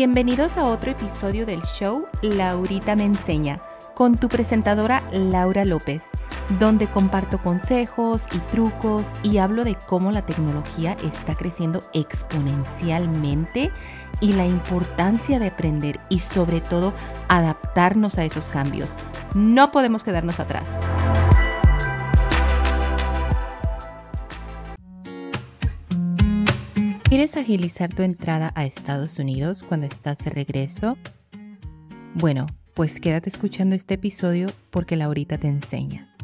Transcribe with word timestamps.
Bienvenidos 0.00 0.56
a 0.56 0.64
otro 0.64 0.92
episodio 0.92 1.44
del 1.44 1.60
show 1.60 2.06
Laurita 2.22 2.96
me 2.96 3.04
enseña 3.04 3.60
con 3.94 4.16
tu 4.16 4.30
presentadora 4.30 5.02
Laura 5.12 5.66
López, 5.66 6.02
donde 6.58 6.86
comparto 6.86 7.36
consejos 7.42 8.22
y 8.32 8.38
trucos 8.50 9.06
y 9.22 9.36
hablo 9.36 9.62
de 9.62 9.74
cómo 9.74 10.10
la 10.10 10.24
tecnología 10.24 10.96
está 11.04 11.34
creciendo 11.34 11.84
exponencialmente 11.92 13.72
y 14.22 14.32
la 14.32 14.46
importancia 14.46 15.38
de 15.38 15.48
aprender 15.48 16.00
y 16.08 16.20
sobre 16.20 16.62
todo 16.62 16.94
adaptarnos 17.28 18.16
a 18.16 18.24
esos 18.24 18.46
cambios. 18.46 18.88
No 19.34 19.70
podemos 19.70 20.02
quedarnos 20.02 20.40
atrás. 20.40 20.64
¿Quieres 27.10 27.36
agilizar 27.36 27.92
tu 27.92 28.04
entrada 28.04 28.52
a 28.54 28.64
Estados 28.64 29.18
Unidos 29.18 29.64
cuando 29.64 29.84
estás 29.84 30.16
de 30.18 30.30
regreso? 30.30 30.96
Bueno, 32.14 32.46
pues 32.72 33.00
quédate 33.00 33.28
escuchando 33.28 33.74
este 33.74 33.94
episodio 33.94 34.46
porque 34.70 34.94
Laurita 34.94 35.36
te 35.36 35.48
enseña. 35.48 36.14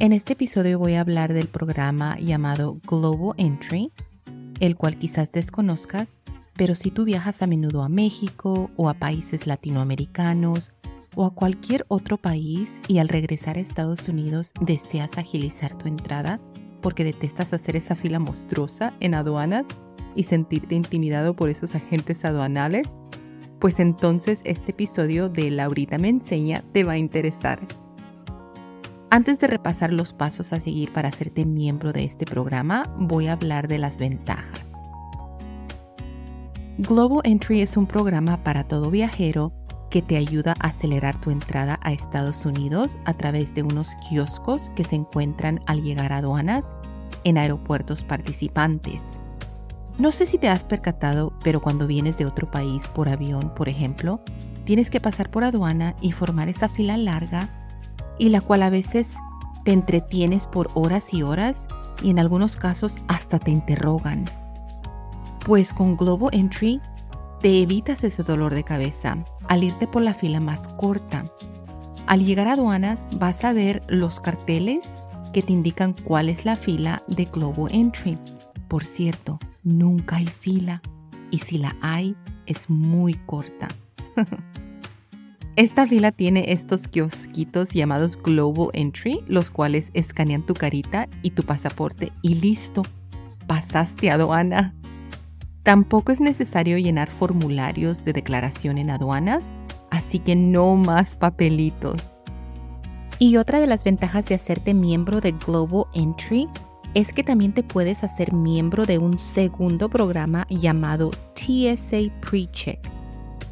En 0.00 0.12
este 0.12 0.32
episodio 0.32 0.80
voy 0.80 0.94
a 0.94 1.00
hablar 1.00 1.32
del 1.32 1.46
programa 1.46 2.18
llamado 2.18 2.80
Global 2.88 3.36
Entry, 3.36 3.92
el 4.58 4.74
cual 4.74 4.98
quizás 4.98 5.30
desconozcas, 5.30 6.20
pero 6.56 6.74
si 6.74 6.90
tú 6.90 7.04
viajas 7.04 7.40
a 7.40 7.46
menudo 7.46 7.84
a 7.84 7.88
México 7.88 8.72
o 8.74 8.88
a 8.88 8.94
países 8.94 9.46
latinoamericanos 9.46 10.72
o 11.14 11.24
a 11.24 11.34
cualquier 11.34 11.84
otro 11.86 12.16
país 12.16 12.80
y 12.88 12.98
al 12.98 13.06
regresar 13.06 13.58
a 13.58 13.60
Estados 13.60 14.08
Unidos 14.08 14.50
deseas 14.60 15.18
agilizar 15.18 15.78
tu 15.78 15.86
entrada, 15.86 16.40
porque 16.86 17.02
detestas 17.02 17.52
hacer 17.52 17.74
esa 17.74 17.96
fila 17.96 18.20
monstruosa 18.20 18.92
en 19.00 19.16
aduanas 19.16 19.66
y 20.14 20.22
sentirte 20.22 20.76
intimidado 20.76 21.34
por 21.34 21.48
esos 21.48 21.74
agentes 21.74 22.24
aduanales, 22.24 23.00
pues 23.58 23.80
entonces 23.80 24.40
este 24.44 24.70
episodio 24.70 25.28
de 25.28 25.50
Laurita 25.50 25.98
me 25.98 26.10
enseña 26.10 26.62
te 26.72 26.84
va 26.84 26.92
a 26.92 26.98
interesar. 26.98 27.58
Antes 29.10 29.40
de 29.40 29.48
repasar 29.48 29.92
los 29.92 30.12
pasos 30.12 30.52
a 30.52 30.60
seguir 30.60 30.92
para 30.92 31.08
hacerte 31.08 31.44
miembro 31.44 31.92
de 31.92 32.04
este 32.04 32.24
programa, 32.24 32.84
voy 33.00 33.26
a 33.26 33.32
hablar 33.32 33.66
de 33.66 33.78
las 33.78 33.98
ventajas. 33.98 34.74
Global 36.78 37.22
Entry 37.24 37.62
es 37.62 37.76
un 37.76 37.86
programa 37.86 38.44
para 38.44 38.62
todo 38.62 38.92
viajero 38.92 39.52
que 39.96 40.02
te 40.02 40.18
ayuda 40.18 40.54
a 40.60 40.66
acelerar 40.66 41.18
tu 41.18 41.30
entrada 41.30 41.80
a 41.82 41.90
Estados 41.90 42.44
Unidos 42.44 42.98
a 43.06 43.14
través 43.14 43.54
de 43.54 43.62
unos 43.62 43.94
kioscos 44.06 44.68
que 44.76 44.84
se 44.84 44.94
encuentran 44.94 45.62
al 45.64 45.82
llegar 45.82 46.12
a 46.12 46.18
aduanas 46.18 46.76
en 47.24 47.38
aeropuertos 47.38 48.04
participantes. 48.04 49.00
No 49.96 50.12
sé 50.12 50.26
si 50.26 50.36
te 50.36 50.50
has 50.50 50.66
percatado, 50.66 51.32
pero 51.42 51.62
cuando 51.62 51.86
vienes 51.86 52.18
de 52.18 52.26
otro 52.26 52.50
país 52.50 52.86
por 52.88 53.08
avión, 53.08 53.54
por 53.54 53.70
ejemplo, 53.70 54.20
tienes 54.64 54.90
que 54.90 55.00
pasar 55.00 55.30
por 55.30 55.44
aduana 55.44 55.96
y 56.02 56.12
formar 56.12 56.50
esa 56.50 56.68
fila 56.68 56.98
larga 56.98 57.48
y 58.18 58.28
la 58.28 58.42
cual 58.42 58.64
a 58.64 58.68
veces 58.68 59.14
te 59.64 59.72
entretienes 59.72 60.46
por 60.46 60.68
horas 60.74 61.14
y 61.14 61.22
horas 61.22 61.68
y 62.02 62.10
en 62.10 62.18
algunos 62.18 62.58
casos 62.58 62.98
hasta 63.08 63.38
te 63.38 63.50
interrogan. 63.50 64.26
Pues 65.46 65.72
con 65.72 65.96
Global 65.96 66.28
Entry 66.34 66.82
te 67.40 67.62
evitas 67.62 68.04
ese 68.04 68.22
dolor 68.24 68.54
de 68.54 68.62
cabeza 68.62 69.24
al 69.48 69.64
irte 69.64 69.86
por 69.86 70.02
la 70.02 70.14
fila 70.14 70.40
más 70.40 70.68
corta. 70.68 71.30
Al 72.06 72.24
llegar 72.24 72.48
a 72.48 72.52
aduanas 72.52 73.00
vas 73.18 73.44
a 73.44 73.52
ver 73.52 73.82
los 73.88 74.20
carteles 74.20 74.94
que 75.32 75.42
te 75.42 75.52
indican 75.52 75.94
cuál 76.04 76.28
es 76.28 76.44
la 76.44 76.56
fila 76.56 77.02
de 77.08 77.26
Global 77.26 77.72
Entry. 77.72 78.18
Por 78.68 78.84
cierto, 78.84 79.38
nunca 79.62 80.16
hay 80.16 80.26
fila 80.26 80.82
y 81.30 81.38
si 81.38 81.58
la 81.58 81.76
hay 81.80 82.16
es 82.46 82.70
muy 82.70 83.14
corta. 83.14 83.68
Esta 85.56 85.86
fila 85.86 86.12
tiene 86.12 86.52
estos 86.52 86.86
kiosquitos 86.86 87.70
llamados 87.70 88.22
Global 88.22 88.68
Entry, 88.74 89.20
los 89.26 89.50
cuales 89.50 89.90
escanean 89.94 90.44
tu 90.44 90.52
carita 90.52 91.08
y 91.22 91.30
tu 91.30 91.44
pasaporte 91.44 92.12
y 92.20 92.34
listo, 92.34 92.82
pasaste 93.46 94.10
a 94.10 94.14
aduana. 94.14 94.74
Tampoco 95.66 96.12
es 96.12 96.20
necesario 96.20 96.78
llenar 96.78 97.10
formularios 97.10 98.04
de 98.04 98.12
declaración 98.12 98.78
en 98.78 98.88
aduanas, 98.88 99.50
así 99.90 100.20
que 100.20 100.36
no 100.36 100.76
más 100.76 101.16
papelitos. 101.16 102.14
Y 103.18 103.36
otra 103.36 103.58
de 103.58 103.66
las 103.66 103.82
ventajas 103.82 104.26
de 104.26 104.36
hacerte 104.36 104.74
miembro 104.74 105.20
de 105.20 105.32
Global 105.32 105.86
Entry 105.92 106.48
es 106.94 107.12
que 107.12 107.24
también 107.24 107.52
te 107.52 107.64
puedes 107.64 108.04
hacer 108.04 108.32
miembro 108.32 108.86
de 108.86 108.98
un 108.98 109.18
segundo 109.18 109.88
programa 109.88 110.46
llamado 110.48 111.10
TSA 111.34 112.12
PreCheck, 112.20 112.88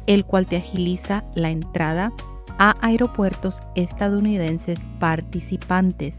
el 0.07 0.23
cual 0.23 0.47
te 0.47 0.55
agiliza 0.55 1.25
la 1.35 1.49
entrada 1.49 2.13
a 2.57 2.77
aeropuertos 2.79 3.61
estadounidenses 3.75 4.87
participantes. 5.01 6.15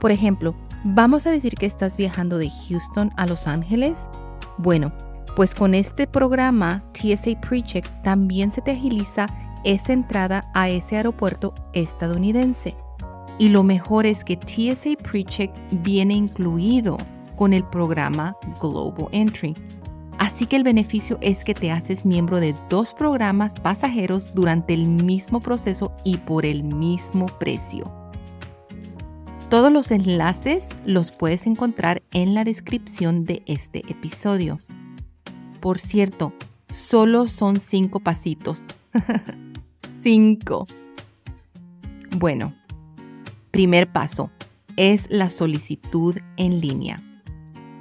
Por 0.00 0.10
ejemplo, 0.12 0.54
vamos 0.84 1.26
a 1.26 1.30
decir 1.30 1.54
que 1.54 1.64
estás 1.64 1.96
viajando 1.96 2.36
de 2.36 2.50
Houston 2.68 3.10
a 3.16 3.24
Los 3.24 3.46
Ángeles. 3.46 4.10
Bueno, 4.58 4.92
pues 5.36 5.54
con 5.54 5.74
este 5.74 6.06
programa 6.06 6.84
TSA 6.92 7.40
PreCheck 7.40 7.86
también 8.02 8.52
se 8.52 8.62
te 8.62 8.72
agiliza 8.72 9.26
esa 9.64 9.92
entrada 9.92 10.50
a 10.54 10.68
ese 10.68 10.96
aeropuerto 10.96 11.54
estadounidense. 11.72 12.76
Y 13.38 13.48
lo 13.48 13.64
mejor 13.64 14.06
es 14.06 14.22
que 14.22 14.36
TSA 14.36 15.02
PreCheck 15.02 15.50
viene 15.82 16.14
incluido 16.14 16.96
con 17.36 17.52
el 17.52 17.64
programa 17.64 18.36
Global 18.60 19.08
Entry. 19.10 19.56
Así 20.18 20.46
que 20.46 20.54
el 20.54 20.62
beneficio 20.62 21.18
es 21.20 21.44
que 21.44 21.54
te 21.54 21.72
haces 21.72 22.04
miembro 22.04 22.38
de 22.38 22.54
dos 22.70 22.94
programas 22.94 23.54
pasajeros 23.58 24.32
durante 24.34 24.72
el 24.72 24.86
mismo 24.86 25.40
proceso 25.40 25.92
y 26.04 26.18
por 26.18 26.46
el 26.46 26.62
mismo 26.62 27.26
precio. 27.26 27.92
Todos 29.50 29.72
los 29.72 29.90
enlaces 29.90 30.68
los 30.86 31.10
puedes 31.10 31.46
encontrar 31.46 32.02
en 32.12 32.34
la 32.34 32.44
descripción 32.44 33.24
de 33.24 33.42
este 33.46 33.80
episodio. 33.88 34.60
Por 35.64 35.78
cierto, 35.78 36.34
solo 36.74 37.26
son 37.26 37.56
cinco 37.56 37.98
pasitos. 37.98 38.66
cinco. 40.02 40.66
Bueno, 42.18 42.54
primer 43.50 43.90
paso 43.90 44.30
es 44.76 45.06
la 45.08 45.30
solicitud 45.30 46.18
en 46.36 46.60
línea. 46.60 47.02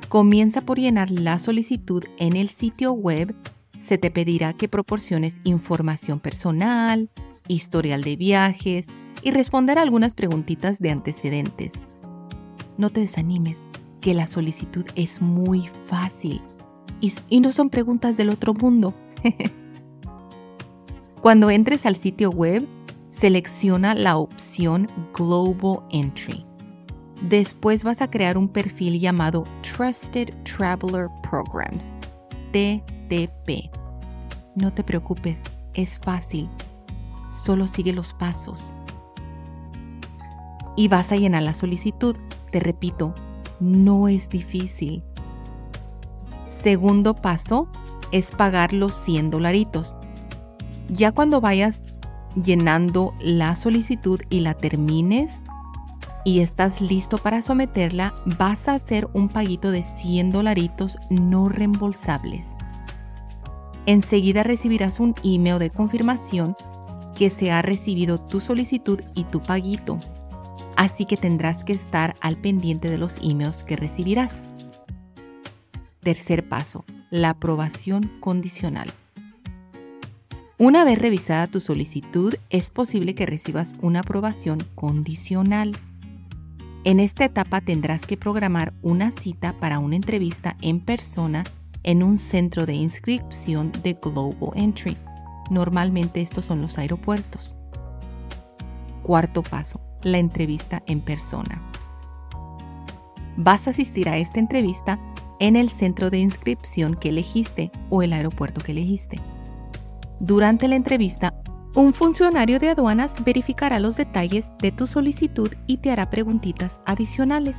Comienza 0.07 0.61
por 0.61 0.79
llenar 0.79 1.11
la 1.11 1.39
solicitud 1.39 2.05
en 2.19 2.37
el 2.37 2.47
sitio 2.47 2.93
web. 2.93 3.35
Se 3.81 3.97
te 3.97 4.11
pedirá 4.11 4.53
que 4.53 4.69
proporciones 4.69 5.41
información 5.43 6.21
personal, 6.21 7.09
historial 7.49 8.01
de 8.01 8.15
viajes 8.15 8.87
y 9.23 9.31
responder 9.31 9.77
algunas 9.77 10.13
preguntitas 10.13 10.79
de 10.79 10.91
antecedentes. 10.91 11.73
No 12.77 12.91
te 12.91 13.01
desanimes, 13.01 13.61
que 13.99 14.13
la 14.13 14.27
solicitud 14.27 14.85
es 14.95 15.21
muy 15.21 15.67
fácil 15.87 16.41
y, 17.29 17.41
no 17.41 17.51
son 17.51 17.69
preguntas 17.69 18.15
del 18.15 18.29
otro 18.29 18.53
mundo. 18.53 18.93
Cuando 21.21 21.49
entres 21.49 21.85
al 21.85 21.97
sitio 21.97 22.29
web, 22.29 22.65
selecciona 23.09 23.93
la 23.93 24.17
opción 24.17 24.89
Global 25.13 25.85
Entry. 25.91 26.45
Después 27.21 27.83
vas 27.83 28.01
a 28.01 28.09
crear 28.09 28.37
un 28.37 28.47
perfil 28.47 28.99
llamado 28.99 29.43
Trusted 29.61 30.33
Traveler 30.43 31.07
Programs, 31.29 31.93
TTP. 32.51 33.69
No 34.55 34.73
te 34.73 34.83
preocupes, 34.83 35.41
es 35.73 35.99
fácil. 35.99 36.49
Solo 37.29 37.67
sigue 37.67 37.93
los 37.93 38.13
pasos. 38.13 38.75
Y 40.75 40.87
vas 40.87 41.11
a 41.11 41.17
llenar 41.17 41.43
la 41.43 41.53
solicitud. 41.53 42.15
Te 42.51 42.59
repito, 42.59 43.13
no 43.59 44.07
es 44.07 44.29
difícil. 44.29 45.03
Segundo 46.63 47.13
paso 47.13 47.67
es 48.13 48.31
pagar 48.31 48.71
los 48.71 48.93
100 49.03 49.31
dolaritos. 49.31 49.97
Ya 50.87 51.11
cuando 51.11 51.41
vayas 51.41 51.83
llenando 52.41 53.13
la 53.19 53.57
solicitud 53.57 54.21
y 54.29 54.39
la 54.39 54.53
termines 54.53 55.41
y 56.23 56.39
estás 56.39 56.79
listo 56.79 57.17
para 57.17 57.41
someterla, 57.41 58.13
vas 58.39 58.69
a 58.69 58.75
hacer 58.75 59.09
un 59.11 59.27
paguito 59.27 59.71
de 59.71 59.83
100 59.83 60.31
dolaritos 60.31 60.97
no 61.09 61.49
reembolsables. 61.49 62.45
Enseguida 63.85 64.43
recibirás 64.43 65.01
un 65.01 65.15
email 65.25 65.59
de 65.59 65.69
confirmación 65.69 66.55
que 67.13 67.29
se 67.29 67.51
ha 67.51 67.61
recibido 67.61 68.21
tu 68.21 68.39
solicitud 68.39 69.01
y 69.15 69.25
tu 69.25 69.41
paguito. 69.41 69.99
Así 70.77 71.03
que 71.03 71.17
tendrás 71.17 71.65
que 71.65 71.73
estar 71.73 72.15
al 72.21 72.37
pendiente 72.37 72.89
de 72.89 72.97
los 72.97 73.17
emails 73.21 73.65
que 73.65 73.75
recibirás. 73.75 74.43
Tercer 76.03 76.49
paso, 76.49 76.83
la 77.11 77.29
aprobación 77.29 78.11
condicional. 78.19 78.89
Una 80.57 80.83
vez 80.83 80.99
revisada 80.99 81.47
tu 81.47 81.61
solicitud, 81.61 82.35
es 82.49 82.69
posible 82.69 83.15
que 83.15 83.25
recibas 83.25 83.75
una 83.81 84.01
aprobación 84.01 84.59
condicional. 84.75 85.71
En 86.83 86.99
esta 86.99 87.23
etapa 87.23 87.61
tendrás 87.61 88.05
que 88.05 88.17
programar 88.17 88.73
una 88.81 89.11
cita 89.11 89.53
para 89.61 89.79
una 89.79 89.95
entrevista 89.95 90.57
en 90.61 90.81
persona 90.81 91.45
en 91.83 92.03
un 92.03 92.19
centro 92.19 92.65
de 92.65 92.73
inscripción 92.73 93.71
de 93.81 93.93
Global 93.93 94.51
Entry. 94.55 94.97
Normalmente 95.51 96.21
estos 96.21 96.43
son 96.43 96.61
los 96.61 96.77
aeropuertos. 96.77 97.57
Cuarto 99.03 99.41
paso, 99.41 99.79
la 100.01 100.17
entrevista 100.17 100.83
en 100.85 100.99
persona. 100.99 101.61
Vas 103.37 103.67
a 103.67 103.71
asistir 103.71 104.09
a 104.09 104.17
esta 104.17 104.39
entrevista 104.39 104.99
en 105.43 105.57
el 105.57 105.69
centro 105.69 106.09
de 106.09 106.19
inscripción 106.19 106.95
que 106.95 107.09
elegiste 107.09 107.69
o 107.89 108.01
el 108.01 108.13
aeropuerto 108.13 108.61
que 108.61 108.71
elegiste. 108.71 109.17
Durante 110.21 110.69
la 110.69 110.77
entrevista, 110.77 111.33
un 111.75 111.93
funcionario 111.93 112.59
de 112.59 112.69
aduanas 112.69 113.21
verificará 113.25 113.77
los 113.77 113.97
detalles 113.97 114.47
de 114.59 114.71
tu 114.71 114.87
solicitud 114.87 115.51
y 115.67 115.77
te 115.77 115.91
hará 115.91 116.09
preguntitas 116.09 116.79
adicionales. 116.85 117.57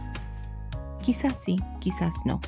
Quizás 1.02 1.36
sí, 1.44 1.56
quizás 1.78 2.14
no. 2.24 2.40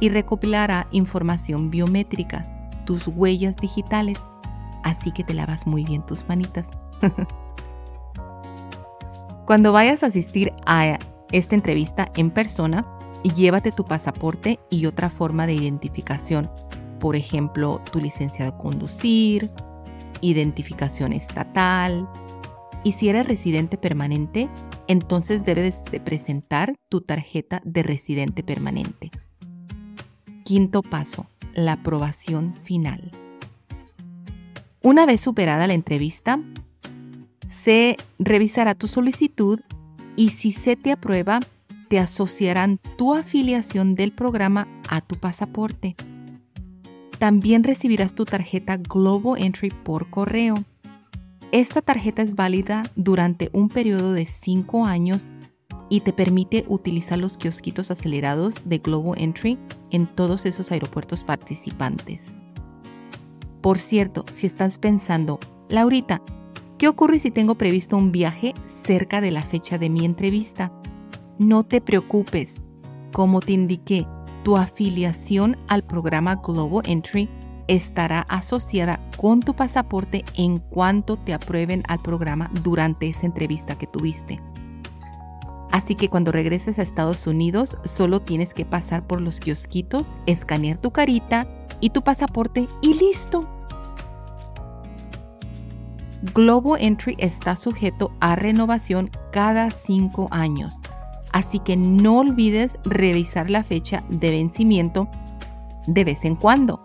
Y 0.00 0.08
recopilará 0.08 0.88
información 0.90 1.70
biométrica, 1.70 2.70
tus 2.86 3.06
huellas 3.06 3.56
digitales, 3.56 4.18
así 4.82 5.12
que 5.12 5.24
te 5.24 5.34
lavas 5.34 5.66
muy 5.66 5.84
bien 5.84 6.06
tus 6.06 6.26
manitas. 6.26 6.70
Cuando 9.44 9.72
vayas 9.72 10.02
a 10.02 10.06
asistir 10.06 10.54
a 10.64 10.98
esta 11.32 11.54
entrevista 11.54 12.10
en 12.16 12.30
persona, 12.30 12.86
llévate 13.30 13.72
tu 13.72 13.84
pasaporte 13.84 14.58
y 14.70 14.86
otra 14.86 15.10
forma 15.10 15.46
de 15.46 15.54
identificación, 15.54 16.50
por 17.00 17.16
ejemplo, 17.16 17.80
tu 17.90 18.00
licencia 18.00 18.44
de 18.44 18.56
conducir, 18.56 19.50
identificación 20.20 21.12
estatal. 21.12 22.08
Y 22.82 22.92
si 22.92 23.08
eres 23.08 23.26
residente 23.26 23.78
permanente, 23.78 24.48
entonces 24.88 25.44
debes 25.44 25.84
de 25.90 26.00
presentar 26.00 26.74
tu 26.88 27.00
tarjeta 27.00 27.62
de 27.64 27.82
residente 27.82 28.42
permanente. 28.42 29.10
Quinto 30.44 30.82
paso, 30.82 31.26
la 31.54 31.72
aprobación 31.72 32.54
final. 32.62 33.10
Una 34.82 35.06
vez 35.06 35.22
superada 35.22 35.66
la 35.66 35.72
entrevista, 35.72 36.40
se 37.48 37.96
revisará 38.18 38.74
tu 38.74 38.86
solicitud 38.86 39.60
y 40.16 40.30
si 40.30 40.52
se 40.52 40.76
te 40.76 40.92
aprueba, 40.92 41.40
te 41.94 42.00
asociarán 42.00 42.80
tu 42.96 43.14
afiliación 43.14 43.94
del 43.94 44.10
programa 44.10 44.66
a 44.88 45.00
tu 45.00 45.14
pasaporte. 45.14 45.94
También 47.20 47.62
recibirás 47.62 48.16
tu 48.16 48.24
tarjeta 48.24 48.78
Global 48.78 49.40
Entry 49.40 49.70
por 49.70 50.10
correo. 50.10 50.56
Esta 51.52 51.82
tarjeta 51.82 52.22
es 52.22 52.34
válida 52.34 52.82
durante 52.96 53.48
un 53.52 53.68
periodo 53.68 54.12
de 54.12 54.26
5 54.26 54.86
años 54.86 55.28
y 55.88 56.00
te 56.00 56.12
permite 56.12 56.64
utilizar 56.66 57.16
los 57.16 57.38
kiosquitos 57.38 57.92
acelerados 57.92 58.68
de 58.68 58.78
Global 58.78 59.14
Entry 59.16 59.56
en 59.92 60.08
todos 60.08 60.46
esos 60.46 60.72
aeropuertos 60.72 61.22
participantes. 61.22 62.34
Por 63.60 63.78
cierto, 63.78 64.24
si 64.32 64.48
estás 64.48 64.78
pensando, 64.78 65.38
Laurita, 65.68 66.22
¿qué 66.76 66.88
ocurre 66.88 67.20
si 67.20 67.30
tengo 67.30 67.54
previsto 67.54 67.96
un 67.96 68.10
viaje 68.10 68.52
cerca 68.82 69.20
de 69.20 69.30
la 69.30 69.42
fecha 69.42 69.78
de 69.78 69.90
mi 69.90 70.04
entrevista? 70.04 70.72
No 71.38 71.64
te 71.64 71.80
preocupes. 71.80 72.60
Como 73.12 73.40
te 73.40 73.52
indiqué, 73.52 74.06
tu 74.44 74.56
afiliación 74.56 75.56
al 75.66 75.82
programa 75.82 76.36
Global 76.36 76.82
Entry 76.88 77.28
estará 77.66 78.20
asociada 78.28 79.00
con 79.16 79.40
tu 79.40 79.54
pasaporte 79.54 80.24
en 80.36 80.58
cuanto 80.58 81.16
te 81.16 81.34
aprueben 81.34 81.82
al 81.88 82.00
programa 82.02 82.50
durante 82.62 83.08
esa 83.08 83.26
entrevista 83.26 83.76
que 83.76 83.88
tuviste. 83.88 84.40
Así 85.72 85.96
que 85.96 86.08
cuando 86.08 86.30
regreses 86.30 86.78
a 86.78 86.82
Estados 86.82 87.26
Unidos, 87.26 87.78
solo 87.84 88.22
tienes 88.22 88.54
que 88.54 88.64
pasar 88.64 89.04
por 89.04 89.20
los 89.20 89.40
kiosquitos, 89.40 90.12
escanear 90.26 90.78
tu 90.78 90.92
carita 90.92 91.48
y 91.80 91.90
tu 91.90 92.02
pasaporte 92.02 92.68
y 92.80 92.94
listo. 92.94 93.48
Global 96.32 96.80
Entry 96.80 97.16
está 97.18 97.56
sujeto 97.56 98.12
a 98.20 98.36
renovación 98.36 99.10
cada 99.32 99.70
cinco 99.72 100.28
años, 100.30 100.80
así 101.34 101.58
que 101.58 101.76
no 101.76 102.20
olvides 102.20 102.78
revisar 102.84 103.50
la 103.50 103.64
fecha 103.64 104.04
de 104.08 104.30
vencimiento 104.30 105.08
de 105.88 106.04
vez 106.04 106.24
en 106.24 106.36
cuando. 106.36 106.80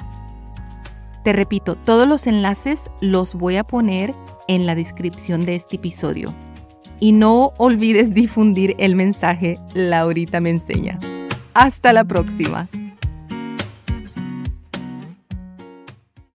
Te 1.23 1.33
repito, 1.33 1.75
todos 1.75 2.07
los 2.07 2.25
enlaces 2.25 2.89
los 2.99 3.35
voy 3.35 3.57
a 3.57 3.63
poner 3.63 4.15
en 4.47 4.65
la 4.65 4.73
descripción 4.73 5.45
de 5.45 5.53
este 5.53 5.75
episodio. 5.75 6.33
Y 6.99 7.11
no 7.11 7.53
olvides 7.57 8.13
difundir 8.13 8.75
el 8.79 8.95
mensaje 8.95 9.59
Laurita 9.75 10.41
me 10.41 10.49
enseña. 10.49 10.97
Hasta 11.53 11.93
la 11.93 12.03
próxima. 12.03 12.67